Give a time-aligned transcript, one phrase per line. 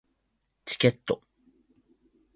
[0.65, 1.21] チケット